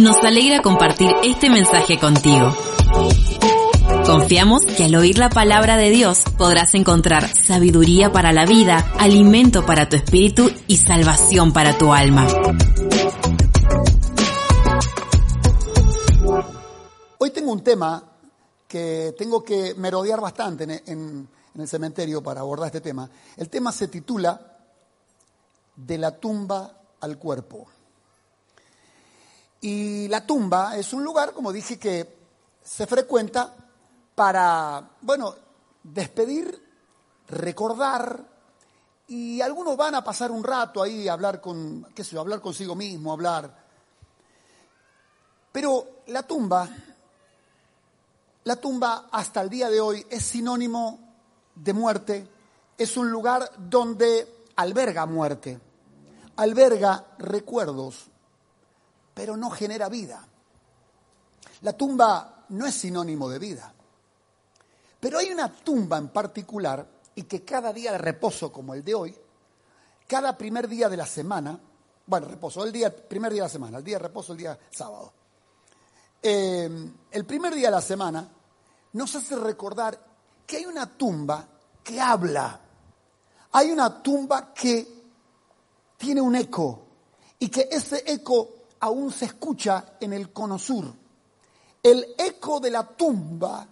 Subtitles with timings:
[0.00, 2.52] Nos alegra compartir este mensaje contigo.
[4.04, 9.64] Confiamos que al oír la palabra de Dios podrás encontrar sabiduría para la vida, alimento
[9.64, 12.26] para tu espíritu y salvación para tu alma.
[17.18, 18.02] Hoy tengo un tema
[18.66, 23.08] que tengo que merodear bastante en, el cementerio para abordar este tema.
[23.36, 24.58] El tema se titula
[25.76, 27.68] De la tumba al cuerpo.
[29.64, 32.18] Y la tumba es un lugar, como dije, que
[32.62, 33.50] se frecuenta
[34.14, 35.34] para, bueno,
[35.82, 36.62] despedir,
[37.28, 38.22] recordar,
[39.08, 42.42] y algunos van a pasar un rato ahí a hablar con, qué sé yo, hablar
[42.42, 43.56] consigo mismo, hablar.
[45.50, 46.68] Pero la tumba,
[48.44, 50.98] la tumba hasta el día de hoy es sinónimo
[51.54, 52.28] de muerte,
[52.76, 55.58] es un lugar donde alberga muerte,
[56.36, 58.10] alberga recuerdos,
[59.14, 60.26] pero no genera vida.
[61.62, 63.72] La tumba no es sinónimo de vida.
[65.00, 68.94] Pero hay una tumba en particular y que cada día de reposo como el de
[68.94, 69.16] hoy,
[70.06, 71.58] cada primer día de la semana,
[72.06, 74.58] bueno, reposo, el día, primer día de la semana, el día de reposo, el día
[74.70, 75.12] sábado.
[76.22, 76.70] Eh,
[77.10, 78.28] el primer día de la semana
[78.92, 79.98] nos hace recordar
[80.46, 81.46] que hay una tumba
[81.82, 82.60] que habla.
[83.52, 85.04] Hay una tumba que
[85.96, 86.82] tiene un eco
[87.38, 90.86] y que ese eco aún se escucha en el cono sur.
[91.82, 93.66] El eco de la tumba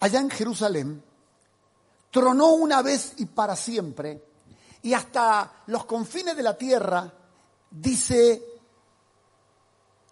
[0.00, 1.02] allá en Jerusalén
[2.10, 4.22] tronó una vez y para siempre
[4.86, 7.12] y hasta los confines de la tierra
[7.70, 8.40] dice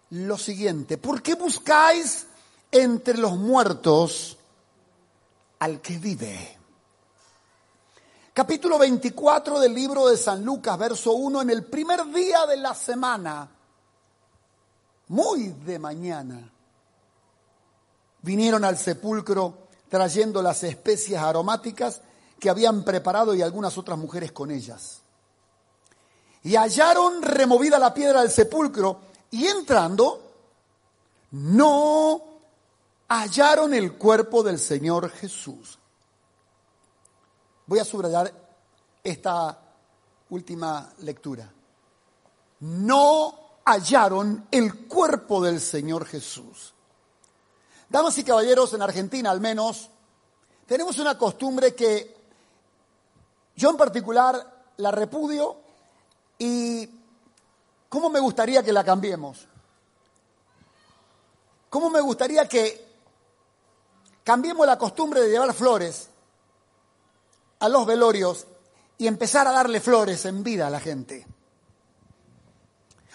[0.09, 2.27] lo siguiente, ¿por qué buscáis
[2.69, 4.37] entre los muertos
[5.59, 6.57] al que vive?
[8.33, 12.75] Capítulo 24 del libro de San Lucas, verso 1, en el primer día de la
[12.75, 13.49] semana,
[15.07, 16.51] muy de mañana,
[18.21, 22.01] vinieron al sepulcro trayendo las especias aromáticas
[22.39, 25.01] que habían preparado y algunas otras mujeres con ellas.
[26.43, 28.99] Y hallaron removida la piedra del sepulcro
[29.31, 30.31] y entrando,
[31.31, 32.21] no
[33.07, 35.79] hallaron el cuerpo del Señor Jesús.
[37.67, 38.31] Voy a subrayar
[39.03, 39.59] esta
[40.29, 41.51] última lectura.
[42.59, 46.73] No hallaron el cuerpo del Señor Jesús.
[47.89, 49.89] Damas y caballeros, en Argentina al menos,
[50.67, 52.15] tenemos una costumbre que
[53.55, 55.57] yo en particular la repudio
[56.37, 56.89] y
[57.89, 59.47] ¿cómo me gustaría que la cambiemos?
[61.69, 62.85] ¿Cómo me gustaría que
[64.23, 66.09] cambiemos la costumbre de llevar flores
[67.59, 68.45] a los velorios
[68.97, 71.25] y empezar a darle flores en vida a la gente?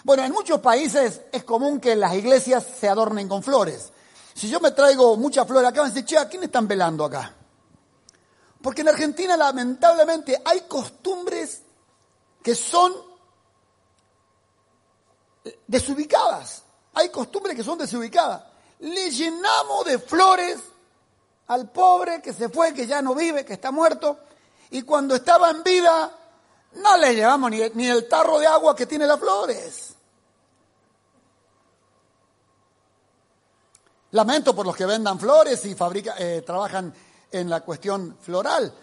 [0.03, 3.91] Bueno, en muchos países es común que las iglesias se adornen con flores.
[4.33, 7.05] Si yo me traigo muchas flores acá, van a decir, che, ¿a quién están velando
[7.05, 7.35] acá?
[8.61, 11.61] Porque en Argentina, lamentablemente, hay costumbres
[12.41, 12.93] que son
[15.67, 16.63] desubicadas.
[16.93, 18.43] Hay costumbres que son desubicadas.
[18.79, 20.59] Le llenamos de flores
[21.47, 24.19] al pobre que se fue, que ya no vive, que está muerto,
[24.69, 26.17] y cuando estaba en vida,
[26.73, 29.90] no le llevamos ni, ni el tarro de agua que tiene las flores.
[34.11, 35.75] Lamento por los que vendan flores y
[36.19, 36.93] eh, trabajan
[37.31, 38.73] en la cuestión floral.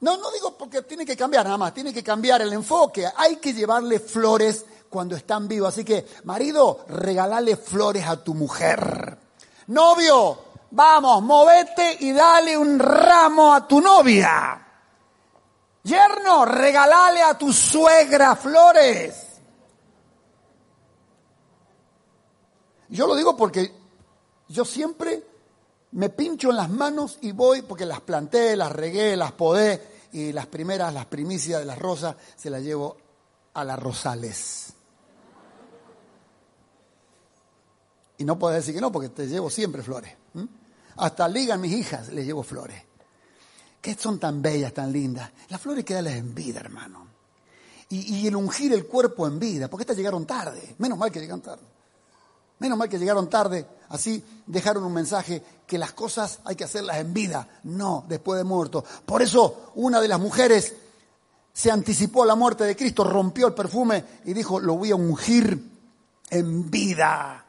[0.00, 3.08] No, no digo porque tiene que cambiar nada más, tiene que cambiar el enfoque.
[3.16, 5.68] Hay que llevarle flores cuando están vivos.
[5.68, 9.16] Así que, marido, regalale flores a tu mujer.
[9.68, 10.38] Novio,
[10.70, 14.66] vamos, movete y dale un ramo a tu novia.
[15.82, 19.26] Yerno, regalale a tu suegra flores.
[22.88, 23.79] Yo lo digo porque
[24.50, 25.22] yo siempre
[25.92, 29.80] me pincho en las manos y voy porque las planté, las regué, las podé
[30.12, 32.96] y las primeras, las primicias de las rosas, se las llevo
[33.54, 34.72] a las rosales.
[38.18, 40.14] Y no puedo decir que no porque te llevo siempre flores.
[40.96, 42.82] Hasta ligan mis hijas, les llevo flores.
[43.80, 45.30] Que son tan bellas, tan lindas.
[45.48, 47.06] Las flores que en vida, hermano.
[47.88, 50.74] Y, y el ungir el cuerpo en vida, porque estas llegaron tarde.
[50.78, 51.62] Menos mal que llegaron tarde.
[52.60, 56.98] Menos mal que llegaron tarde, así dejaron un mensaje que las cosas hay que hacerlas
[56.98, 58.84] en vida, no después de muerto.
[59.04, 60.74] Por eso una de las mujeres
[61.52, 64.94] se anticipó a la muerte de Cristo, rompió el perfume y dijo, lo voy a
[64.94, 65.58] ungir
[66.28, 67.46] en vida.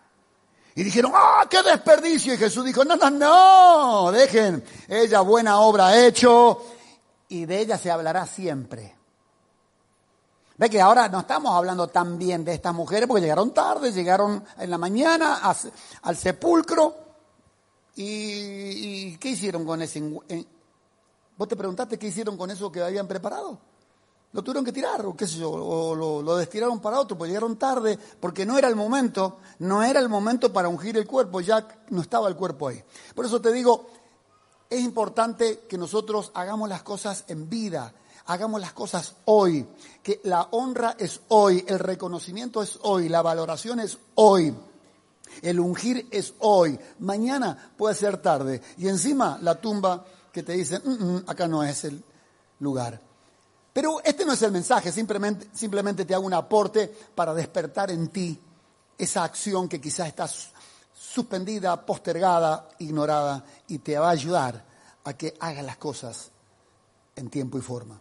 [0.76, 2.34] Y dijeron, ¡ah, qué desperdicio!
[2.34, 6.62] Y Jesús dijo, no, no, no, dejen, ella buena obra ha hecho
[7.28, 8.96] y de ella se hablará siempre.
[10.62, 14.46] Ve que ahora no estamos hablando tan bien de estas mujeres porque llegaron tarde, llegaron
[14.60, 15.42] en la mañana
[16.04, 16.96] al sepulcro.
[17.96, 20.02] ¿Y, qué hicieron con ese?
[21.36, 23.58] ¿Vos te preguntaste qué hicieron con eso que habían preparado?
[24.34, 27.30] Lo tuvieron que tirar, o qué sé yo, o lo, lo destinaron para otro, pues
[27.30, 31.42] llegaron tarde, porque no era el momento, no era el momento para ungir el cuerpo,
[31.42, 32.84] ya no estaba el cuerpo ahí.
[33.16, 33.88] Por eso te digo,
[34.70, 37.96] es importante que nosotros hagamos las cosas en vida,
[38.32, 39.68] hagamos las cosas hoy,
[40.02, 44.56] que la honra es hoy, el reconocimiento es hoy, la valoración es hoy.
[45.42, 48.62] El ungir es hoy, mañana puede ser tarde.
[48.78, 52.04] Y encima la tumba que te dice, mm, mm, acá no es el
[52.60, 53.00] lugar.
[53.74, 58.10] Pero este no es el mensaje, simplemente, simplemente te hago un aporte para despertar en
[58.10, 58.40] ti
[58.98, 60.30] esa acción que quizás está
[60.94, 64.66] suspendida, postergada, ignorada, y te va a ayudar
[65.04, 66.32] a que hagas las cosas
[67.16, 68.00] en tiempo y forma.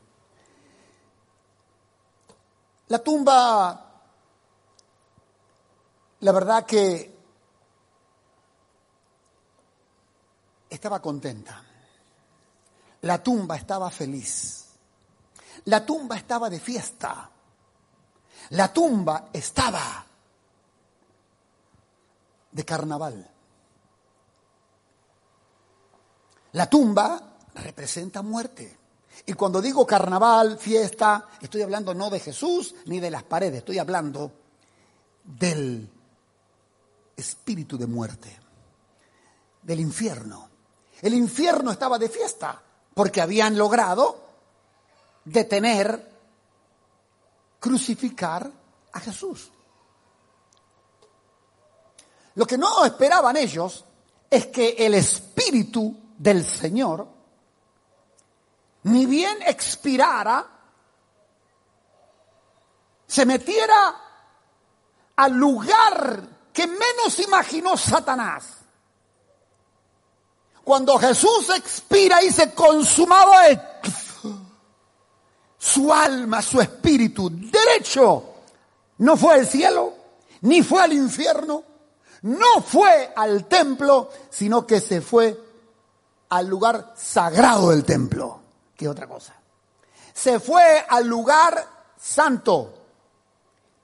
[2.90, 3.86] La tumba,
[6.18, 7.18] la verdad que
[10.68, 11.62] estaba contenta.
[13.02, 14.70] La tumba estaba feliz.
[15.66, 17.30] La tumba estaba de fiesta.
[18.50, 20.04] La tumba estaba
[22.50, 23.30] de carnaval.
[26.52, 28.79] La tumba representa muerte.
[29.26, 33.78] Y cuando digo carnaval, fiesta, estoy hablando no de Jesús ni de las paredes, estoy
[33.78, 34.32] hablando
[35.24, 35.88] del
[37.16, 38.38] espíritu de muerte,
[39.62, 40.48] del infierno.
[41.02, 42.60] El infierno estaba de fiesta
[42.94, 44.24] porque habían logrado
[45.24, 46.10] detener,
[47.58, 48.50] crucificar
[48.92, 49.50] a Jesús.
[52.34, 53.84] Lo que no esperaban ellos
[54.30, 57.19] es que el espíritu del Señor
[58.84, 60.46] ni bien expirara,
[63.06, 63.94] se metiera
[65.16, 66.22] al lugar
[66.52, 68.44] que menos imaginó Satanás.
[70.64, 73.32] Cuando Jesús expira y se consumado
[75.58, 78.34] su alma, su espíritu, derecho,
[78.98, 79.94] no fue al cielo,
[80.42, 81.64] ni fue al infierno,
[82.22, 85.38] no fue al templo, sino que se fue
[86.28, 88.39] al lugar sagrado del templo
[88.88, 89.34] otra cosa.
[90.12, 91.66] Se fue al lugar
[92.00, 92.74] santo,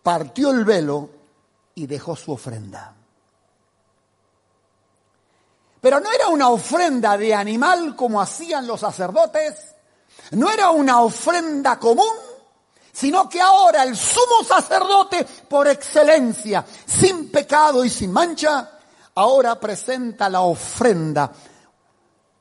[0.03, 1.11] partió el velo
[1.75, 2.95] y dejó su ofrenda.
[5.81, 9.75] Pero no era una ofrenda de animal como hacían los sacerdotes,
[10.33, 12.15] no era una ofrenda común,
[12.93, 18.71] sino que ahora el sumo sacerdote por excelencia, sin pecado y sin mancha,
[19.15, 21.31] ahora presenta la ofrenda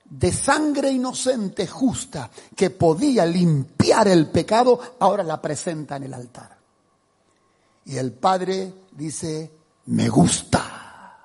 [0.06, 6.57] de sangre inocente, justa, que podía limpiar el pecado, ahora la presenta en el altar.
[7.86, 9.52] Y el Padre dice,
[9.88, 11.19] me gusta.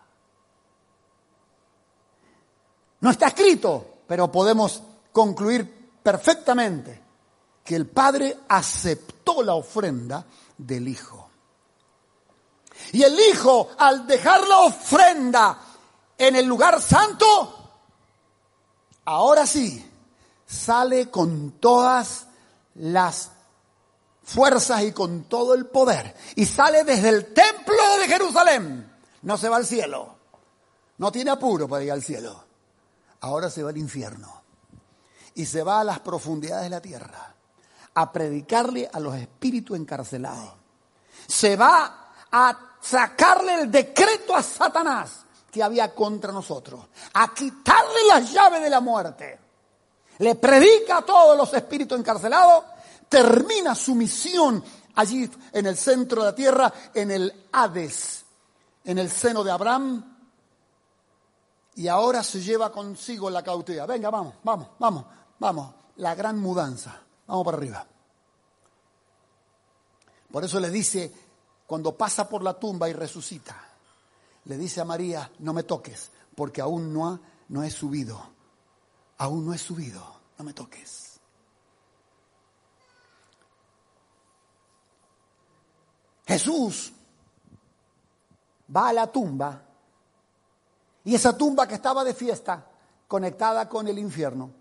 [3.00, 4.82] No está escrito, pero podemos
[5.12, 7.00] concluir perfectamente
[7.64, 10.24] que el Padre aceptó la ofrenda
[10.56, 11.28] del Hijo.
[12.92, 15.58] Y el Hijo, al dejar la ofrenda
[16.16, 17.59] en el lugar santo,
[19.04, 19.84] ahora sí,
[20.46, 22.26] sale con todas
[22.74, 23.30] las
[24.22, 26.14] fuerzas y con todo el poder.
[26.36, 28.92] Y sale desde el templo de Jerusalén.
[29.22, 30.16] No se va al cielo.
[30.98, 32.44] No tiene apuro para ir al cielo.
[33.20, 34.42] Ahora se va al infierno.
[35.34, 37.34] Y se va a las profundidades de la tierra
[37.94, 40.52] a predicarle a los espíritus encarcelados.
[41.26, 48.32] Se va a sacarle el decreto a Satanás que había contra nosotros, a quitarle las
[48.32, 49.38] llaves de la muerte.
[50.18, 52.64] Le predica a todos los espíritus encarcelados,
[53.08, 54.62] termina su misión
[54.94, 58.24] allí en el centro de la tierra, en el Hades,
[58.84, 60.18] en el seno de Abraham,
[61.76, 63.86] y ahora se lleva consigo la cautividad.
[63.86, 65.04] Venga, vamos, vamos, vamos,
[65.38, 67.00] vamos, la gran mudanza.
[67.26, 67.86] Vamos para arriba.
[70.30, 71.12] Por eso le dice,
[71.66, 73.69] cuando pasa por la tumba y resucita,
[74.44, 78.20] le dice a María, no me toques, porque aún no, no he subido,
[79.18, 80.02] aún no he subido,
[80.38, 81.20] no me toques.
[86.26, 86.92] Jesús
[88.74, 89.62] va a la tumba
[91.04, 92.66] y esa tumba que estaba de fiesta,
[93.08, 94.52] conectada con el infierno,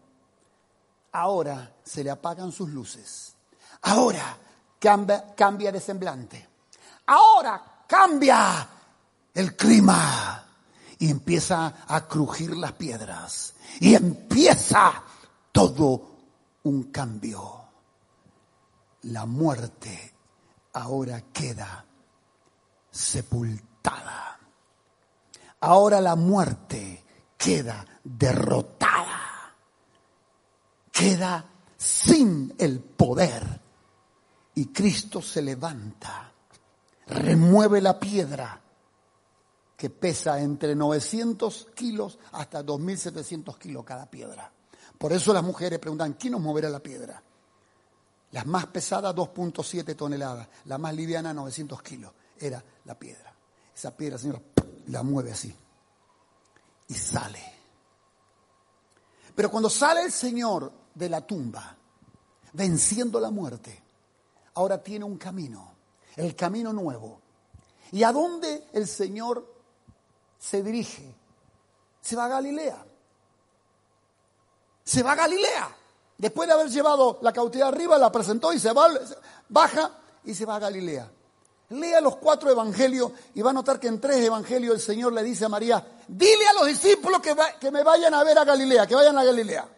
[1.11, 3.35] ahora se le apagan sus luces.
[3.83, 4.37] Ahora
[4.79, 6.49] cambia, cambia de semblante.
[7.05, 8.67] Ahora cambia
[9.33, 10.45] el clima
[10.97, 15.03] y empieza a crujir las piedras y empieza
[15.51, 16.17] todo
[16.63, 17.55] un cambio.
[19.03, 20.13] La muerte
[20.73, 21.85] ahora queda
[22.91, 24.37] sepultada.
[25.61, 27.03] Ahora la muerte
[27.37, 29.55] queda derrotada.
[30.91, 31.45] Queda
[31.77, 33.61] sin el poder.
[34.55, 36.29] Y Cristo se levanta,
[37.07, 38.59] remueve la piedra
[39.79, 44.51] que pesa entre 900 kilos hasta 2.700 kilos cada piedra.
[44.97, 47.23] Por eso las mujeres preguntan, ¿quién nos moverá la piedra?
[48.31, 50.49] La más pesada, 2.7 toneladas.
[50.65, 52.11] La más liviana, 900 kilos.
[52.37, 53.33] Era la piedra.
[53.73, 54.41] Esa piedra, Señor,
[54.87, 55.55] la mueve así.
[56.89, 57.41] Y sale.
[59.33, 61.77] Pero cuando sale el Señor de la tumba,
[62.51, 63.81] venciendo la muerte,
[64.55, 65.71] ahora tiene un camino.
[66.17, 67.21] El camino nuevo.
[67.93, 69.58] ¿Y a dónde el Señor
[70.39, 71.13] se dirige?
[72.01, 72.85] Se va a Galilea.
[74.83, 75.75] Se va a Galilea.
[76.17, 78.87] Después de haber llevado la cautividad arriba, la presentó y se va,
[79.49, 79.91] baja
[80.23, 81.11] y se va a Galilea.
[81.69, 85.21] Lea los cuatro evangelios y va a notar que en tres evangelios el Señor le
[85.23, 88.87] dice a María, dile a los discípulos que, que me vayan a ver a Galilea,
[88.87, 89.69] que vayan a Galilea.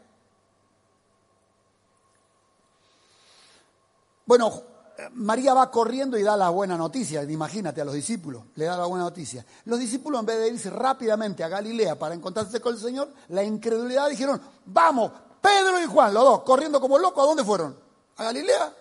[4.26, 4.71] Bueno,
[5.14, 8.86] María va corriendo y da la buena noticia, imagínate a los discípulos, le da la
[8.86, 9.46] buena noticia.
[9.66, 13.44] Los discípulos en vez de irse rápidamente a Galilea para encontrarse con el Señor, la
[13.44, 17.76] incredulidad dijeron, vamos, Pedro y Juan, los dos, corriendo como locos, ¿a dónde fueron?
[18.18, 18.64] ¿A Galilea?
[18.66, 18.74] ¿A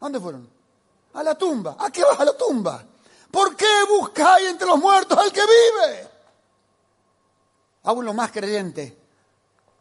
[0.00, 0.48] dónde fueron?
[1.14, 1.76] A la tumba.
[1.78, 2.84] ¿A qué vas a la tumba?
[3.30, 6.08] ¿Por qué buscáis entre los muertos al que vive?
[7.84, 8.92] Aún los más creyentes,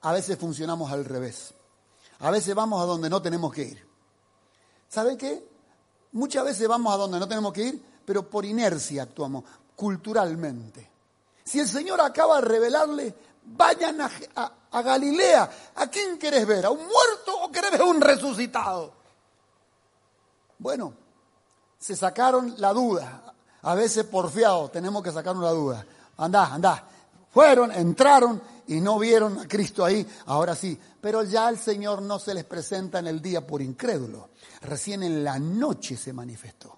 [0.01, 1.53] a veces funcionamos al revés.
[2.19, 3.84] A veces vamos a donde no tenemos que ir.
[4.95, 5.45] ¿Saben qué?
[6.13, 9.43] Muchas veces vamos a donde no tenemos que ir, pero por inercia actuamos,
[9.75, 10.89] culturalmente.
[11.43, 15.49] Si el Señor acaba de revelarle vayan a, Galilea.
[15.75, 16.65] ¿A quién querés ver?
[16.65, 18.93] ¿A un muerto o querés ver a un resucitado?
[20.59, 20.93] Bueno,
[21.77, 23.33] se sacaron la duda.
[23.63, 25.85] A veces porfiados tenemos que sacarnos la duda.
[26.15, 26.87] Andá, andá.
[27.31, 30.05] Fueron, entraron y no vieron a Cristo ahí.
[30.25, 30.79] Ahora sí.
[31.01, 34.29] Pero ya el Señor no se les presenta en el día por incrédulo.
[34.61, 36.77] Recién en la noche se manifestó.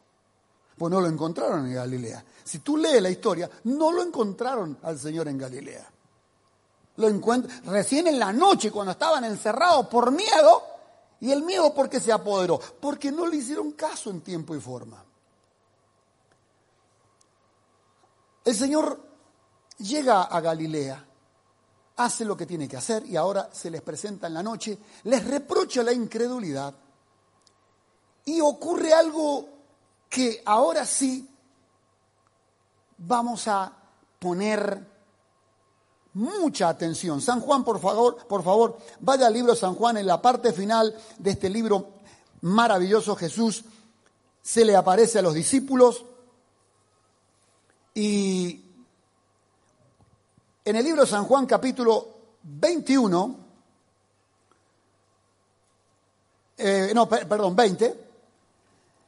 [0.77, 2.23] Pues no lo encontraron en Galilea.
[2.43, 5.87] Si tú lees la historia, no lo encontraron al Señor en Galilea.
[6.97, 10.63] Lo encuentro recién en la noche cuando estaban encerrados por miedo.
[11.19, 12.59] ¿Y el miedo por qué se apoderó?
[12.59, 15.03] Porque no le hicieron caso en tiempo y forma.
[18.45, 18.99] El Señor
[19.79, 21.05] llega a Galilea,
[21.97, 25.25] hace lo que tiene que hacer y ahora se les presenta en la noche, les
[25.25, 26.73] reprocha la incredulidad
[28.25, 29.49] y ocurre algo
[30.09, 31.27] que ahora sí
[32.99, 33.71] vamos a
[34.19, 34.85] poner
[36.13, 37.21] mucha atención.
[37.21, 40.95] San Juan, por favor, por favor, vaya al libro San Juan en la parte final
[41.17, 41.93] de este libro
[42.41, 43.63] maravilloso Jesús
[44.41, 46.05] se le aparece a los discípulos
[47.93, 48.66] y
[50.67, 52.07] en el libro San Juan capítulo
[52.43, 53.39] 21
[56.57, 58.07] eh, no, perdón, 20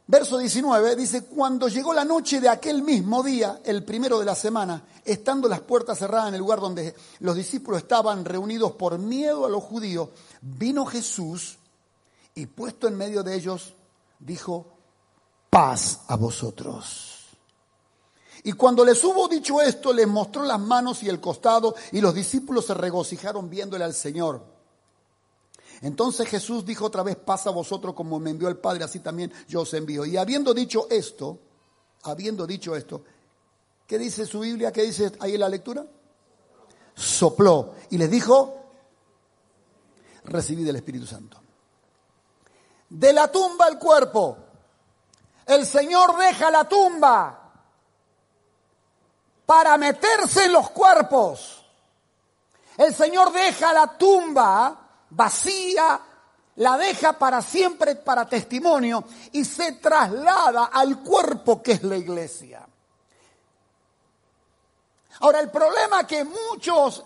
[0.07, 4.33] Verso 19 dice, cuando llegó la noche de aquel mismo día, el primero de la
[4.33, 9.45] semana, estando las puertas cerradas en el lugar donde los discípulos estaban reunidos por miedo
[9.45, 10.09] a los judíos,
[10.41, 11.59] vino Jesús
[12.33, 13.75] y puesto en medio de ellos,
[14.17, 14.65] dijo,
[15.51, 17.18] paz a vosotros.
[18.43, 22.13] Y cuando les hubo dicho esto, les mostró las manos y el costado, y los
[22.13, 24.43] discípulos se regocijaron viéndole al Señor.
[25.81, 29.31] Entonces Jesús dijo otra vez, pasa a vosotros como me envió el Padre, así también
[29.47, 30.05] yo os envío.
[30.05, 31.39] Y habiendo dicho esto,
[32.03, 33.03] habiendo dicho esto,
[33.87, 34.71] ¿qué dice su Biblia?
[34.71, 35.85] ¿Qué dice ahí en la lectura?
[36.95, 38.59] Sopló y les dijo,
[40.25, 41.37] recibid el Espíritu Santo.
[42.89, 44.37] De la tumba al cuerpo.
[45.45, 47.38] El Señor deja la tumba
[49.49, 51.65] para meterse en los cuerpos.
[52.77, 54.77] El Señor deja la tumba
[55.09, 55.99] vacía,
[56.57, 62.63] la deja para siempre para testimonio y se traslada al cuerpo que es la iglesia.
[65.21, 67.03] Ahora, el problema que muchos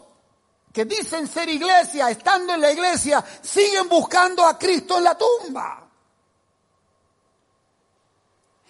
[0.73, 5.82] que dicen ser iglesia, estando en la iglesia, siguen buscando a Cristo en la tumba.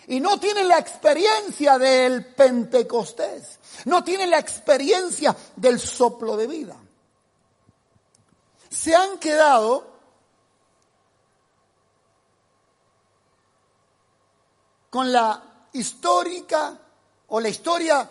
[0.08, 6.76] Y no tienen la experiencia del Pentecostés, no tienen la experiencia del soplo de vida.
[8.70, 9.94] Se han quedado
[14.90, 15.42] con la
[15.74, 16.78] histórica
[17.28, 18.10] o la historia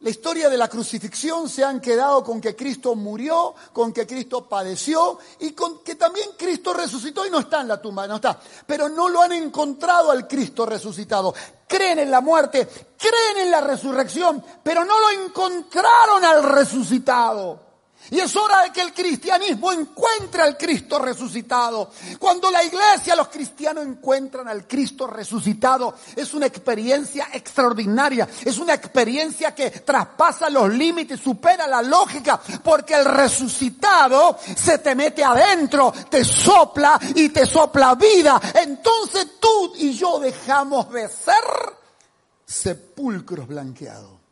[0.00, 4.46] la historia de la crucifixión se han quedado con que Cristo murió, con que Cristo
[4.46, 8.38] padeció y con que también Cristo resucitó y no está en la tumba, no está.
[8.66, 11.34] Pero no lo han encontrado al Cristo resucitado.
[11.66, 17.65] Creen en la muerte, creen en la resurrección, pero no lo encontraron al resucitado.
[18.10, 21.90] Y es hora de que el cristianismo encuentre al Cristo resucitado.
[22.18, 28.28] Cuando la iglesia, los cristianos encuentran al Cristo resucitado, es una experiencia extraordinaria.
[28.44, 34.94] Es una experiencia que traspasa los límites, supera la lógica, porque el resucitado se te
[34.94, 38.40] mete adentro, te sopla y te sopla vida.
[38.54, 41.34] Entonces tú y yo dejamos de ser
[42.44, 44.25] sepulcros blanqueados.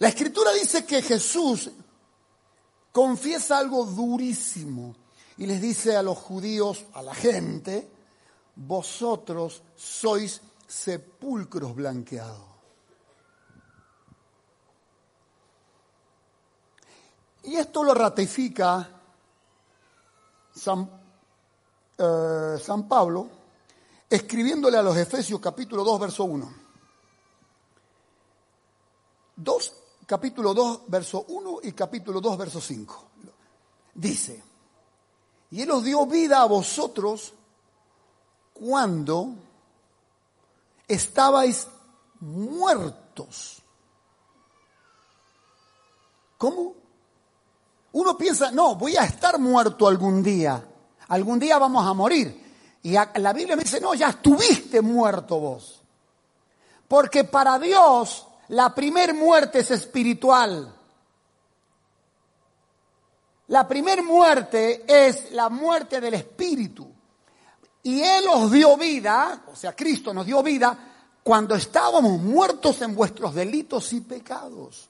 [0.00, 1.70] La escritura dice que Jesús
[2.90, 4.96] confiesa algo durísimo
[5.36, 7.86] y les dice a los judíos, a la gente,
[8.56, 12.48] vosotros sois sepulcros blanqueados.
[17.42, 18.88] Y esto lo ratifica
[20.54, 20.90] San,
[21.98, 23.28] eh, San Pablo
[24.08, 26.54] escribiéndole a los Efesios capítulo 2, verso 1.
[29.36, 29.79] 2
[30.10, 33.04] capítulo 2, verso 1 y capítulo 2, verso 5.
[33.94, 34.42] Dice,
[35.52, 37.32] y Él os dio vida a vosotros
[38.52, 39.34] cuando
[40.88, 41.68] estabais
[42.18, 43.62] muertos.
[46.36, 46.74] ¿Cómo?
[47.92, 50.60] Uno piensa, no, voy a estar muerto algún día,
[51.06, 52.78] algún día vamos a morir.
[52.82, 55.80] Y la Biblia me dice, no, ya estuviste muerto vos.
[56.88, 60.74] Porque para Dios la primer muerte es espiritual.
[63.48, 66.90] La primer muerte es la muerte del espíritu.
[67.84, 70.76] Y Él os dio vida, o sea, Cristo nos dio vida,
[71.22, 74.88] cuando estábamos muertos en vuestros delitos y pecados.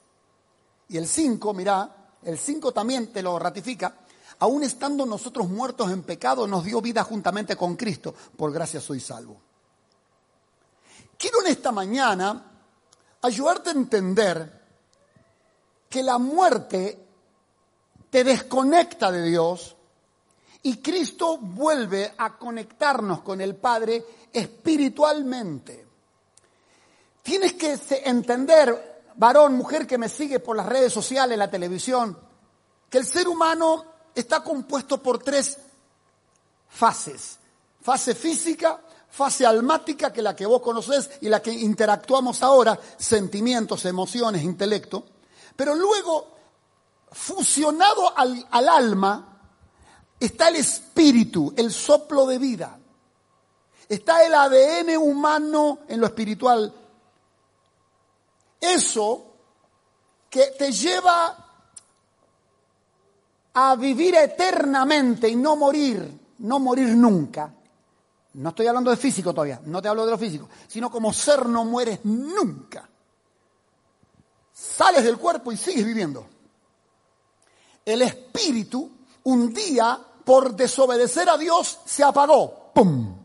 [0.89, 3.95] Y el 5, mirá, el 5 también te lo ratifica,
[4.39, 8.13] aún estando nosotros muertos en pecado, nos dio vida juntamente con Cristo.
[8.35, 9.39] Por gracia soy salvo.
[11.15, 12.50] Quiero en esta mañana
[13.21, 14.61] ayudarte a entender
[15.89, 17.05] que la muerte
[18.09, 19.75] te desconecta de Dios
[20.63, 25.87] y Cristo vuelve a conectarnos con el Padre espiritualmente.
[27.23, 32.17] Tienes que entender, varón, mujer que me sigue por las redes sociales, la televisión,
[32.89, 35.57] que el ser humano está compuesto por tres
[36.69, 37.37] fases.
[37.81, 43.85] Fase física, fase almática, que la que vos conocés y la que interactuamos ahora, sentimientos,
[43.85, 45.03] emociones, intelecto,
[45.55, 46.27] pero luego,
[47.11, 49.39] fusionado al, al alma,
[50.19, 52.77] está el espíritu, el soplo de vida.
[53.89, 56.73] Está el ADN humano en lo espiritual.
[58.61, 59.25] Eso
[60.29, 61.47] que te lleva
[63.53, 67.53] a vivir eternamente y no morir, no morir nunca,
[68.33, 71.45] no estoy hablando de físico todavía, no te hablo de lo físico, sino como ser
[71.47, 72.87] no mueres nunca.
[74.53, 76.27] Sales del cuerpo y sigues viviendo.
[77.83, 78.89] El espíritu
[79.23, 82.71] un día, por desobedecer a Dios, se apagó.
[82.73, 83.17] ¡Pum!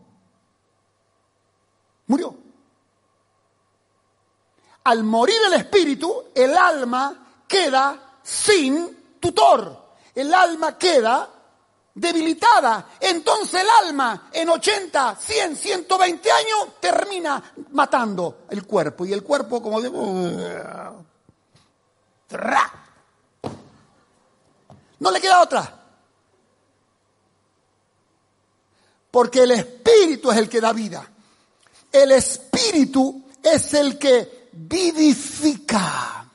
[2.06, 2.36] Murió.
[4.84, 9.84] Al morir el espíritu, el alma queda sin tutor.
[10.14, 11.28] El alma queda
[11.96, 12.90] debilitada.
[13.00, 19.04] Entonces el alma en 80, 100, 120 años termina matando el cuerpo.
[19.04, 21.02] Y el cuerpo como digo...
[24.98, 25.82] No le queda otra.
[29.10, 31.10] Porque el espíritu es el que da vida.
[31.90, 36.28] El espíritu es el que vivifica.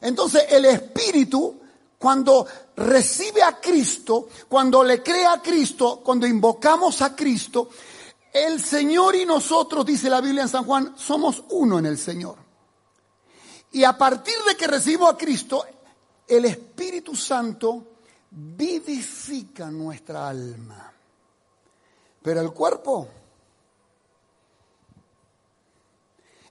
[0.00, 1.63] Entonces el espíritu
[2.04, 7.70] cuando recibe a Cristo, cuando le cree a Cristo, cuando invocamos a Cristo,
[8.30, 12.36] el Señor y nosotros, dice la Biblia en San Juan, somos uno en el Señor.
[13.72, 15.64] Y a partir de que recibimos a Cristo,
[16.28, 17.92] el Espíritu Santo
[18.30, 20.92] vivifica nuestra alma.
[22.20, 23.08] Pero el cuerpo,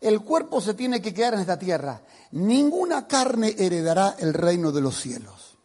[0.04, 2.02] el cuerpo se tiene que quedar en esta tierra.
[2.32, 5.58] Ninguna carne heredará el reino de los cielos.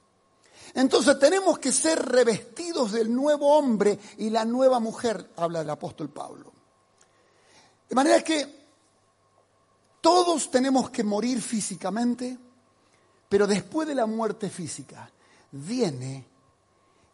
[0.74, 6.11] Entonces tenemos que ser revestidos del nuevo hombre y la nueva mujer, habla el apóstol
[6.11, 6.53] Pablo.
[7.88, 8.59] De manera que
[10.01, 12.38] todos tenemos que morir físicamente,
[13.29, 15.11] pero después de la muerte física
[15.51, 16.27] viene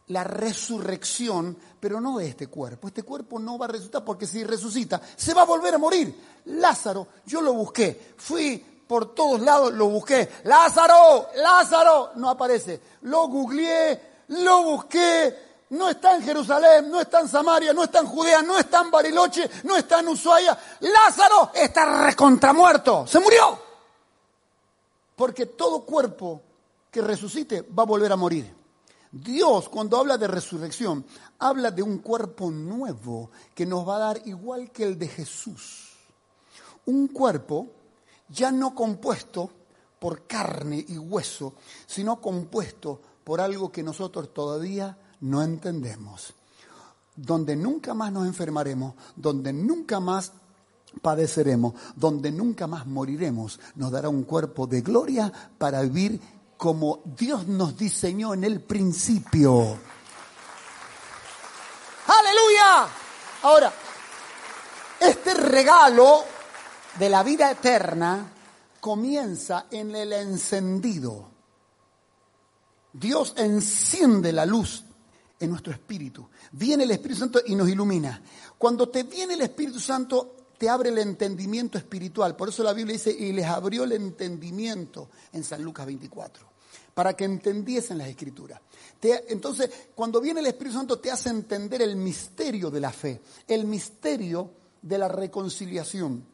[0.09, 2.89] la resurrección, pero no de este cuerpo.
[2.89, 6.15] Este cuerpo no va a resucitar porque si resucita, se va a volver a morir.
[6.47, 10.29] Lázaro, yo lo busqué, fui por todos lados, lo busqué.
[10.45, 12.81] Lázaro, Lázaro, no aparece.
[13.03, 15.35] Lo googleé, lo busqué,
[15.71, 18.91] no está en Jerusalén, no está en Samaria, no está en Judea, no está en
[18.91, 20.59] Bariloche, no está en Ushuaia.
[20.81, 23.59] Lázaro está recontramuerto, se murió.
[25.17, 26.43] Porque todo cuerpo
[26.91, 28.64] que resucite va a volver a morir.
[29.15, 31.05] Dios, cuando habla de resurrección,
[31.39, 35.91] habla de un cuerpo nuevo que nos va a dar igual que el de Jesús.
[36.87, 37.69] Un cuerpo
[38.29, 39.49] ya no compuesto
[40.01, 41.55] por carne y hueso,
[41.87, 46.35] sino compuesto por algo que nosotros todavía no entendemos.
[47.15, 50.33] Donde nunca más nos enfermaremos, donde nunca más
[51.03, 56.21] padeceremos, donde nunca más moriremos, nos dará un cuerpo de gloria para vivir
[56.57, 59.79] como Dios nos diseñó en el principio.
[62.07, 62.89] Aleluya.
[63.43, 63.73] Ahora,
[65.01, 66.25] este regalo
[66.99, 68.31] de la vida eterna
[68.81, 71.31] comienza en el encendido.
[72.93, 74.85] Dios enciende la luz
[75.41, 76.29] en nuestro espíritu.
[76.53, 78.23] Viene el Espíritu Santo y nos ilumina.
[78.57, 82.37] Cuando te viene el Espíritu Santo, te abre el entendimiento espiritual.
[82.37, 86.47] Por eso la Biblia dice, y les abrió el entendimiento en San Lucas 24,
[86.95, 88.61] para que entendiesen las escrituras.
[89.29, 93.67] entonces, cuando viene el Espíritu Santo, te hace entender el misterio de la fe, el
[93.67, 96.25] misterio de la reconciliación.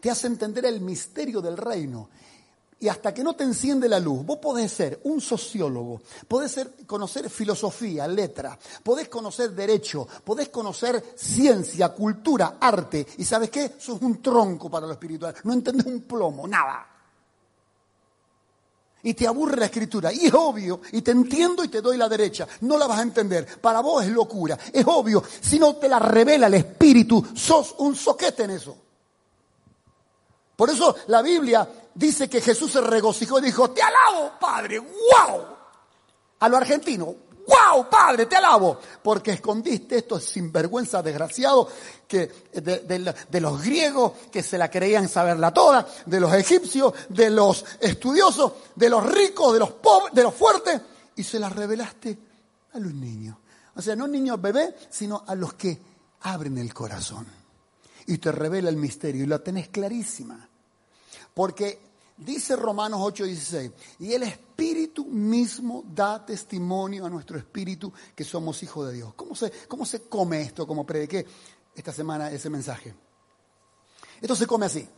[0.00, 2.08] Te hace entender el misterio del reino.
[2.78, 6.72] Y hasta que no te enciende la luz, vos podés ser un sociólogo, podés ser,
[6.86, 13.06] conocer filosofía, letra, podés conocer derecho, podés conocer ciencia, cultura, arte.
[13.16, 13.76] ¿Y sabes qué?
[13.78, 15.34] Sos un tronco para lo espiritual.
[15.44, 16.86] No entendés un plomo, nada.
[19.04, 20.12] Y te aburre la escritura.
[20.12, 22.46] Y es obvio, y te entiendo y te doy la derecha.
[22.60, 23.58] No la vas a entender.
[23.58, 24.58] Para vos es locura.
[24.70, 25.22] Es obvio.
[25.40, 28.76] Si no te la revela el espíritu, sos un soquete en eso.
[30.56, 35.56] Por eso la Biblia dice que Jesús se regocijó y dijo, te alabo, Padre, wow.
[36.38, 37.06] A lo argentino,
[37.46, 38.78] wow, Padre, te alabo.
[39.02, 41.68] Porque escondiste estos sinvergüenza desgraciados
[42.06, 47.64] que, de, los griegos que se la creían saberla toda, de los egipcios, de los
[47.80, 50.80] estudiosos, de los ricos, de los pobres, de los fuertes,
[51.16, 52.18] y se las revelaste
[52.74, 53.36] a los niños.
[53.74, 55.78] O sea, no niños bebés, sino a los que
[56.22, 57.26] abren el corazón.
[58.06, 60.48] Y te revela el misterio y la tenés clarísima.
[61.34, 61.85] Porque
[62.16, 68.88] dice Romanos 8:16, y el Espíritu mismo da testimonio a nuestro espíritu que somos hijos
[68.88, 69.14] de Dios.
[69.14, 70.66] ¿Cómo se, cómo se come esto?
[70.66, 71.26] Como prediqué
[71.74, 72.94] esta semana ese mensaje.
[74.20, 74.88] Esto se come así.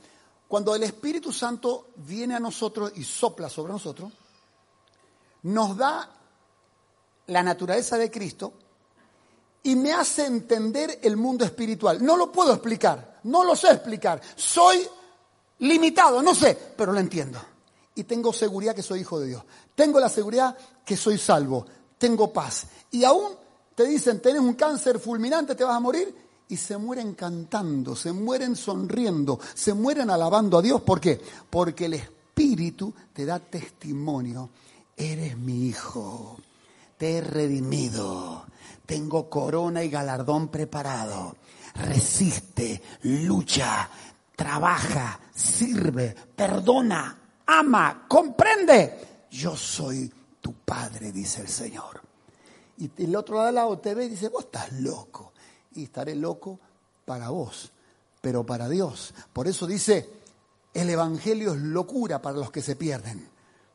[0.47, 4.13] Cuando el Espíritu Santo viene a nosotros y sopla sobre nosotros,
[5.43, 6.11] nos da
[7.27, 8.55] la naturaleza de Cristo
[9.63, 12.03] y me hace entender el mundo espiritual.
[12.03, 14.21] No lo puedo explicar, no lo sé explicar.
[14.37, 14.89] Soy
[15.61, 17.39] limitado, no sé, pero lo entiendo.
[17.95, 19.43] Y tengo seguridad que soy hijo de Dios.
[19.75, 21.67] Tengo la seguridad que soy salvo.
[21.99, 22.67] Tengo paz.
[22.93, 23.33] Y aún
[23.75, 26.15] te dicen, tenés un cáncer fulminante, te vas a morir.
[26.49, 30.81] Y se mueren cantando, se mueren sonriendo, se mueren alabando a Dios.
[30.81, 31.21] ¿Por qué?
[31.51, 34.51] Porque el Espíritu te da testimonio.
[34.97, 36.39] Eres mi hijo.
[36.97, 38.47] Te he redimido.
[38.87, 41.37] Tengo corona y galardón preparado.
[41.75, 43.89] Resiste, lucha,
[44.39, 49.27] trabaja, sirve, perdona, ama, comprende.
[49.33, 50.09] Yo soy
[50.41, 52.01] tu padre, dice el Señor.
[52.77, 55.33] Y el otro lado te ve y dice, vos estás loco.
[55.75, 56.61] Y estaré loco
[57.05, 57.73] para vos,
[58.21, 59.13] pero para Dios.
[59.33, 60.09] Por eso dice,
[60.73, 63.29] el Evangelio es locura para los que se pierden,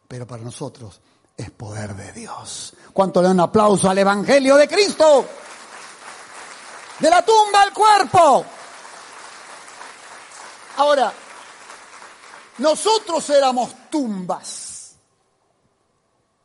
[0.08, 1.02] pero para nosotros
[1.36, 2.74] es poder de Dios.
[2.94, 5.26] ¿Cuánto le dan aplauso al Evangelio de Cristo?
[7.00, 8.46] De la tumba al cuerpo.
[10.78, 11.14] Ahora,
[12.58, 14.96] nosotros éramos tumbas,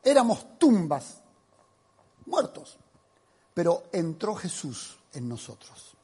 [0.03, 1.21] éramos tumbas,
[2.25, 2.77] muertos,
[3.53, 5.95] pero entró Jesús en nosotros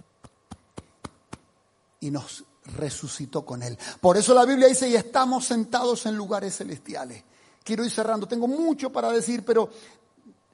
[2.00, 2.44] y nos
[2.78, 3.78] resucitó con él.
[4.02, 7.24] Por eso la Biblia dice, y estamos sentados en lugares celestiales.
[7.64, 9.70] Quiero ir cerrando, tengo mucho para decir, pero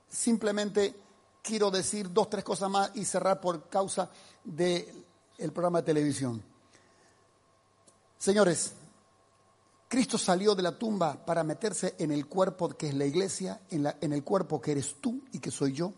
[0.10, 0.94] simplemente
[1.42, 4.10] quiero decir dos, tres cosas más y cerrar por causa
[4.44, 6.51] del programa de televisión.
[8.22, 8.74] Señores,
[9.88, 13.92] Cristo salió de la tumba para meterse en el cuerpo que es la iglesia, en,
[14.00, 15.92] en, el cuerpo que eres tú y que soy yo.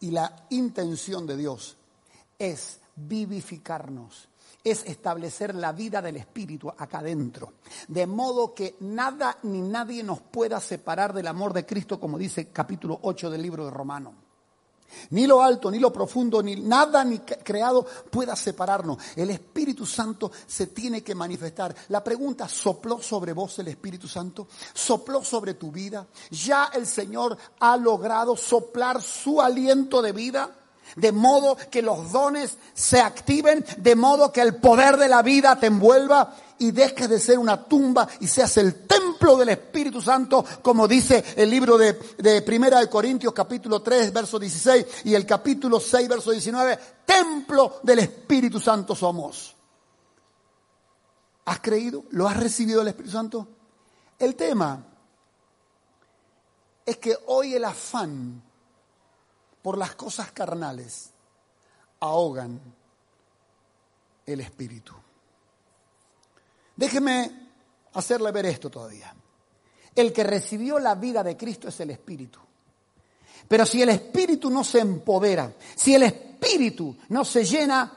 [0.00, 1.76] Y la intención de Dios
[2.40, 4.28] es vivificarnos,
[4.64, 7.52] es establecer la vida del Espíritu acá adentro.
[7.86, 12.48] De modo que nada ni nadie nos pueda separar del amor de Cristo, como dice
[12.48, 14.23] capítulo 8 del libro de Romano.
[15.10, 18.98] Ni lo alto, ni lo profundo, ni nada ni creado pueda separarnos.
[19.16, 21.74] El Espíritu Santo se tiene que manifestar.
[21.88, 24.48] La pregunta, ¿sopló sobre vos el Espíritu Santo?
[24.72, 26.06] ¿Sopló sobre tu vida?
[26.30, 30.50] ¿Ya el Señor ha logrado soplar su aliento de vida?
[30.96, 35.58] de modo que los dones se activen, de modo que el poder de la vida
[35.58, 40.44] te envuelva y dejes de ser una tumba y seas el templo del Espíritu Santo,
[40.62, 41.94] como dice el libro de,
[42.42, 48.00] Primera de Corintios capítulo 3, verso 16 y el capítulo 6, verso 19, templo del
[48.00, 49.54] Espíritu Santo somos.
[51.46, 52.04] ¿Has creído?
[52.10, 53.48] ¿Lo has recibido el Espíritu Santo?
[54.18, 54.82] El tema
[56.86, 58.42] es que hoy el afán
[59.62, 61.10] por las cosas carnales
[62.00, 62.60] ahogan
[64.26, 64.94] el espíritu.
[66.76, 67.50] Déjeme
[67.92, 69.14] hacerle ver esto todavía.
[69.94, 72.40] El que recibió la vida de Cristo es el espíritu.
[73.46, 77.92] Pero si el espíritu no se empodera, si el espíritu no se llena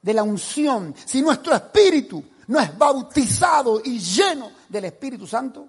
[0.00, 5.68] de la unción, si nuestro espíritu no es bautizado y lleno del Espíritu Santo,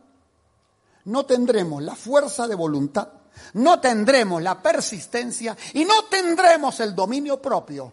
[1.06, 3.08] no tendremos la fuerza de voluntad
[3.54, 7.92] no tendremos la persistencia y no tendremos el dominio propio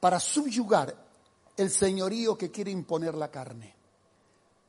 [0.00, 0.94] para subyugar
[1.56, 3.74] el señorío que quiere imponer la carne.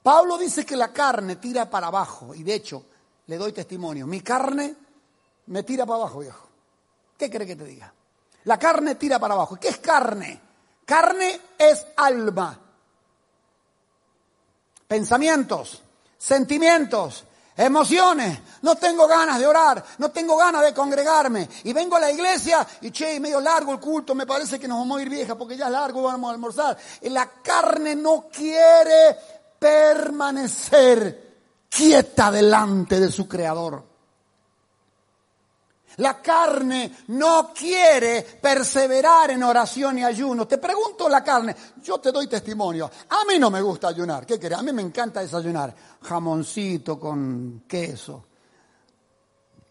[0.02, 2.86] Pablo dice que la carne tira para abajo y de hecho
[3.28, 4.76] le doy testimonio, mi carne
[5.48, 6.48] me tira para abajo, viejo.
[7.18, 7.94] ¿Qué cree que te diga?
[8.46, 9.56] La carne tira para abajo.
[9.56, 10.42] ¿Qué es carne?
[10.86, 12.60] Carne es alma.
[14.88, 15.82] Pensamientos,
[16.18, 17.24] sentimientos,
[17.56, 21.50] emociones, no tengo ganas de orar, no tengo ganas de congregarme.
[21.64, 24.80] Y vengo a la iglesia y che, medio largo el culto, me parece que nos
[24.80, 26.78] vamos a ir vieja porque ya es largo, vamos a almorzar.
[27.02, 29.18] Y la carne no quiere
[29.60, 31.24] permanecer
[31.70, 33.93] quieta delante de su creador.
[35.98, 40.48] La carne no quiere perseverar en oración y ayuno.
[40.48, 42.90] Te pregunto la carne, yo te doy testimonio.
[43.10, 44.26] A mí no me gusta ayunar.
[44.26, 44.58] ¿Qué querés?
[44.58, 45.76] A mí me encanta desayunar.
[46.02, 48.26] Jamoncito con queso.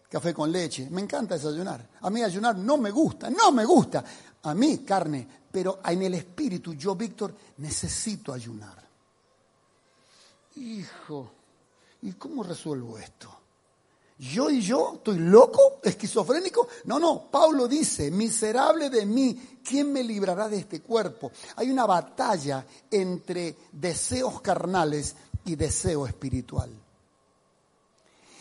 [0.09, 0.87] Café con leche.
[0.89, 1.89] Me encanta desayunar.
[2.01, 4.03] A mí ayunar no me gusta, no me gusta.
[4.43, 8.83] A mí carne, pero en el espíritu yo, Víctor, necesito ayunar.
[10.55, 11.31] Hijo,
[12.03, 13.42] ¿y cómo resuelvo esto?
[14.31, 14.93] ¿Yo y yo?
[14.95, 15.79] ¿Estoy loco?
[15.83, 16.67] ¿Esquizofrénico?
[16.85, 17.23] No, no.
[17.29, 21.31] Pablo dice, miserable de mí, ¿quién me librará de este cuerpo?
[21.57, 26.71] Hay una batalla entre deseos carnales y deseo espiritual.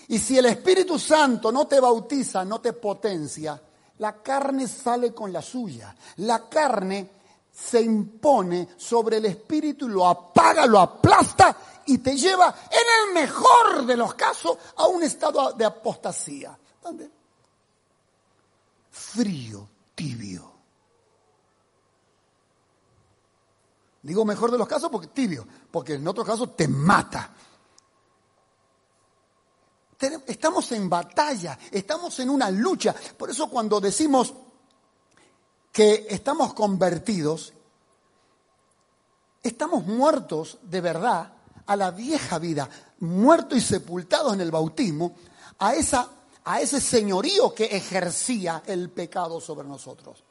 [0.06, 3.60] Y si el Espíritu Santo no te bautiza, no te potencia,
[3.98, 5.96] la carne sale con la suya.
[6.18, 7.10] La carne
[7.52, 13.14] se impone sobre el Espíritu y lo apaga, lo aplasta y te lleva, en el
[13.14, 16.58] mejor de los casos, a un estado de apostasía.
[16.82, 17.10] ¿Dónde?
[18.90, 20.52] Frío, tibio.
[24.02, 27.32] Digo mejor de los casos porque tibio, porque en otros casos te mata.
[30.26, 32.92] Estamos en batalla, estamos en una lucha.
[33.16, 34.34] Por eso cuando decimos
[35.70, 37.52] que estamos convertidos,
[39.42, 41.32] estamos muertos de verdad
[41.66, 42.68] a la vieja vida,
[43.00, 45.14] muertos y sepultados en el bautismo,
[45.58, 46.08] a, esa,
[46.44, 50.24] a ese señorío que ejercía el pecado sobre nosotros.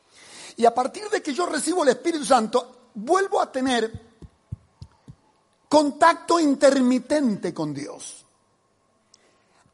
[0.57, 3.91] Y a partir de que yo recibo el Espíritu Santo, vuelvo a tener
[5.69, 8.20] contacto intermitente con Dios.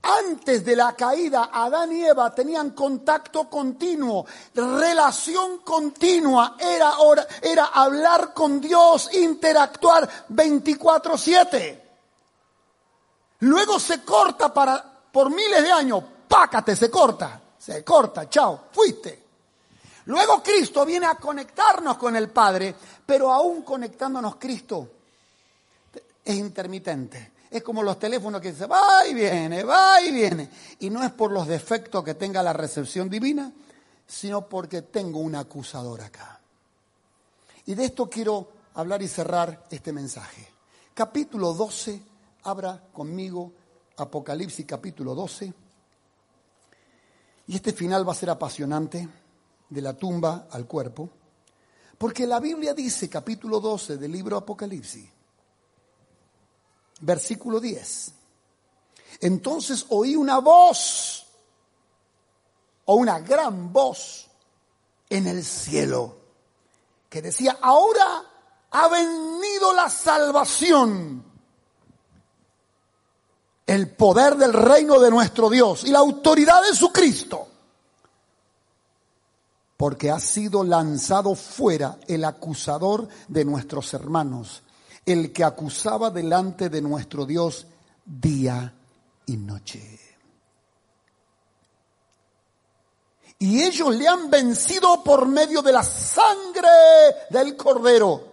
[0.10, 6.94] Antes de la caída, Adán y Eva tenían contacto continuo, relación continua, era,
[7.42, 11.84] era hablar con Dios, interactuar 24/7.
[13.40, 19.24] Luego se corta para, por miles de años, pácate, se corta, se corta, chao, fuiste.
[20.06, 22.74] Luego Cristo viene a conectarnos con el Padre,
[23.06, 24.88] pero aún conectándonos Cristo
[26.24, 27.37] es intermitente.
[27.50, 30.50] Es como los teléfonos que dicen, va y viene, va y viene.
[30.80, 33.52] Y no es por los defectos que tenga la recepción divina,
[34.06, 36.40] sino porque tengo un acusador acá.
[37.66, 40.48] Y de esto quiero hablar y cerrar este mensaje.
[40.94, 42.02] Capítulo 12,
[42.44, 43.52] abra conmigo
[43.98, 45.54] Apocalipsis capítulo 12.
[47.48, 49.08] Y este final va a ser apasionante,
[49.70, 51.10] de la tumba al cuerpo,
[51.98, 55.10] porque la Biblia dice, capítulo 12 del libro Apocalipsis,
[57.02, 58.12] versículo 10.
[59.22, 61.26] Entonces oí una voz,
[62.86, 64.28] o una gran voz,
[65.10, 66.18] en el cielo,
[67.10, 68.24] que decía, ahora
[68.72, 71.24] ha venido la salvación,
[73.66, 77.48] el poder del reino de nuestro Dios y la autoridad de su Cristo.
[79.78, 84.64] porque ha sido lanzado fuera el acusador de nuestros hermanos,
[85.08, 87.66] el que acusaba delante de nuestro Dios
[88.06, 88.74] día
[89.26, 90.00] y noche.
[93.40, 96.68] Y ellos le han vencido por medio de la sangre
[97.30, 98.28] del cordero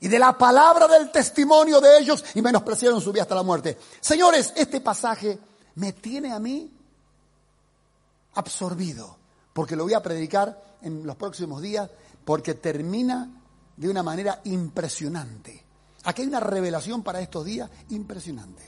[0.00, 3.76] y de la palabra del testimonio de ellos y menospreciaron su vida hasta la muerte.
[4.00, 5.38] Señores, este pasaje
[5.74, 6.72] me tiene a mí
[8.34, 9.18] absorbido,
[9.52, 11.90] porque lo voy a predicar en los próximos días,
[12.24, 13.38] porque termina
[13.78, 15.64] de una manera impresionante.
[16.04, 18.62] Aquí hay una revelación para estos días impresionante.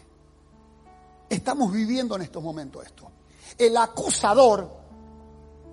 [1.29, 3.11] Estamos viviendo en estos momentos esto.
[3.59, 4.81] El acusador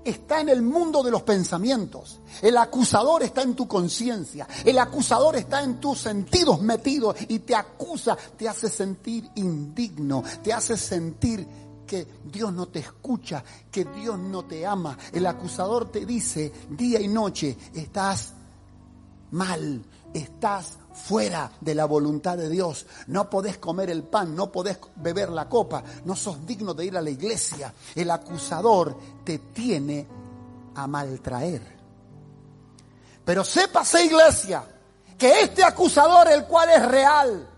[0.03, 2.19] está en el mundo de los pensamientos.
[2.41, 4.47] El acusador está en tu conciencia.
[4.65, 10.51] El acusador está en tus sentidos metidos y te acusa, te hace sentir indigno, te
[10.51, 11.47] hace sentir
[11.85, 14.97] que Dios no te escucha, que Dios no te ama.
[15.11, 18.33] El acusador te dice día y noche, estás
[19.31, 22.85] mal, estás fuera de la voluntad de Dios.
[23.07, 26.97] No podés comer el pan, no podés beber la copa, no sos digno de ir
[26.97, 27.73] a la iglesia.
[27.95, 30.07] El acusador te tiene
[30.75, 31.77] a maltraer.
[33.23, 34.63] Pero sépase iglesia
[35.17, 37.49] que este acusador, el cual es real,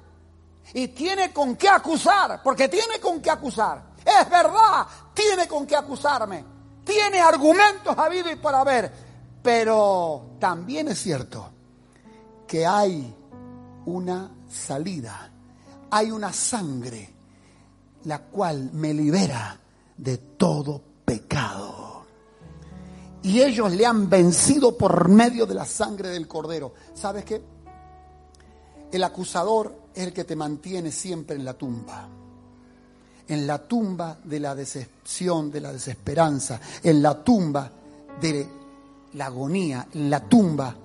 [0.74, 3.90] y tiene con qué acusar, porque tiene con qué acusar.
[4.06, 6.46] Es verdad, tiene con qué acusarme.
[6.84, 8.92] Tiene argumentos vida y por haber.
[9.44, 11.59] Pero también es cierto
[12.50, 13.16] que hay
[13.86, 15.32] una salida,
[15.92, 17.08] hay una sangre,
[18.06, 19.56] la cual me libera
[19.96, 22.06] de todo pecado.
[23.22, 26.74] Y ellos le han vencido por medio de la sangre del cordero.
[26.96, 27.40] ¿Sabes qué?
[28.92, 32.08] El acusador es el que te mantiene siempre en la tumba.
[33.28, 37.72] En la tumba de la decepción, de la desesperanza, en la tumba
[38.20, 38.50] de
[39.14, 40.76] la agonía, en la tumba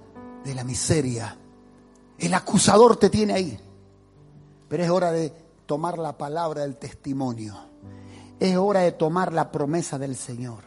[0.44, 1.38] de la miseria.
[2.18, 3.58] El acusador te tiene ahí.
[4.68, 5.30] Pero es hora de
[5.66, 7.54] tomar la palabra del testimonio.
[8.40, 10.64] Es hora de tomar la promesa del Señor.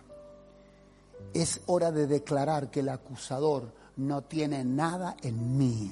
[1.34, 5.92] Es hora de declarar que el acusador no tiene nada en mí.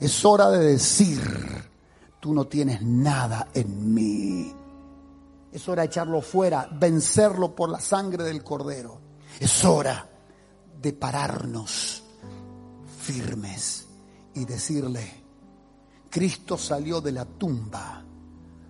[0.00, 1.20] Es hora de decir,
[2.20, 4.54] tú no tienes nada en mí.
[5.52, 9.00] Es hora de echarlo fuera, vencerlo por la sangre del cordero.
[9.38, 10.08] Es hora
[10.80, 12.02] de pararnos
[13.00, 13.85] firmes
[14.36, 15.24] y decirle,
[16.10, 18.04] Cristo salió de la tumba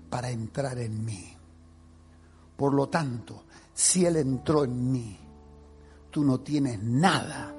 [0.09, 1.37] para entrar en mí.
[2.57, 5.19] Por lo tanto, si Él entró en mí,
[6.11, 7.53] tú no tienes nada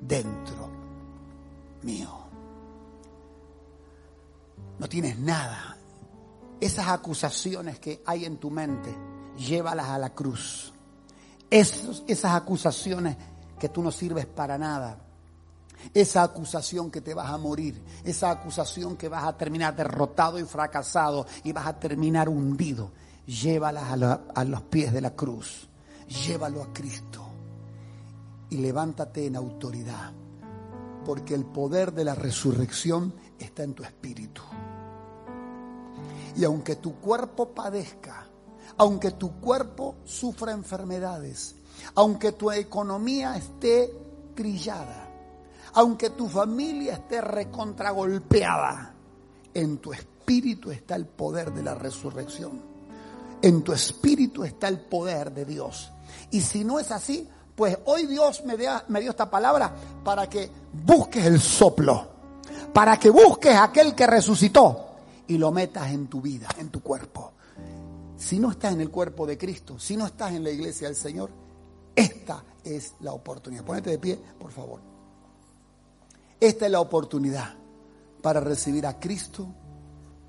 [0.00, 0.70] dentro
[1.82, 2.10] mío.
[4.78, 5.76] No tienes nada.
[6.60, 8.94] Esas acusaciones que hay en tu mente,
[9.36, 10.72] llévalas a la cruz.
[11.50, 13.16] esas acusaciones
[13.58, 15.09] que tú no sirves para nada,
[15.94, 20.44] esa acusación que te vas a morir, esa acusación que vas a terminar derrotado y
[20.44, 22.90] fracasado y vas a terminar hundido,
[23.26, 23.84] llévalas
[24.34, 25.68] a, los pies de la cruz,
[26.26, 27.26] llévalo a Cristo
[28.50, 30.12] y levántate en autoridad,
[31.04, 34.42] porque el poder de la resurrección está en tu espíritu.
[36.36, 38.26] Y aunque tu cuerpo padezca,
[38.76, 41.56] aunque tu cuerpo sufra enfermedades,
[41.94, 43.92] aunque tu economía esté
[44.34, 45.09] trillada,
[45.74, 48.94] aunque tu familia esté recontragolpeada,
[49.54, 52.60] en tu espíritu está el poder de la resurrección.
[53.42, 55.90] En tu espíritu está el poder de Dios.
[56.30, 61.24] Y si no es así, pues hoy Dios me, dio esta palabra para que busques
[61.24, 62.08] el soplo,
[62.72, 64.86] para que busques aquel que resucitó
[65.26, 67.32] y lo metas en tu vida, en tu cuerpo.
[68.16, 70.96] Si no estás en el cuerpo de Cristo, si no estás en la iglesia del
[70.96, 71.30] Señor,
[71.94, 73.64] esta es la oportunidad.
[73.64, 74.89] Ponete de pie, por favor.
[76.40, 77.54] Esta es la oportunidad
[78.22, 79.46] para recibir a Cristo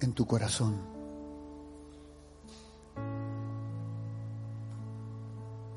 [0.01, 0.91] en tu corazón.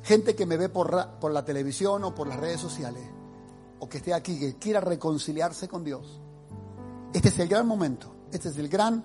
[0.02, 0.92] Gente que me ve por,
[1.32, 3.04] la televisión o por las redes sociales,
[3.78, 6.20] o que esté aquí, que quiera reconciliarse con Dios.
[7.12, 9.04] Este es el gran momento, este es el gran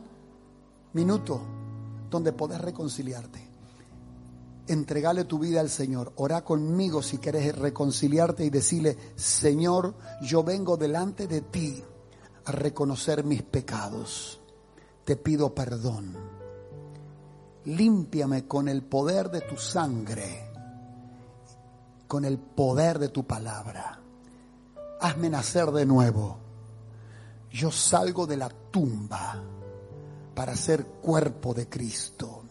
[0.93, 1.41] minuto
[2.09, 3.48] donde podés reconciliarte
[4.69, 6.13] entregale tu vida al Señor.
[6.17, 11.83] Ora conmigo si quieres reconciliarte y decirle, Señor, yo vengo delante de ti
[12.45, 14.39] a reconocer mis pecados.
[15.03, 16.15] Te pido perdón.
[17.65, 20.51] Límpiame con el poder de tu sangre,
[22.07, 23.99] con el poder de tu palabra.
[25.01, 26.37] Hazme nacer de nuevo.
[27.51, 29.43] Yo salgo de la tumba
[30.35, 32.43] para ser cuerpo de Cristo,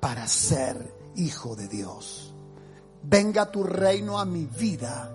[0.00, 2.32] para ser hijo de Dios.
[3.02, 5.12] venga tu reino a mi vida